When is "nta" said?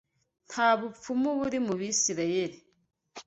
0.49-0.69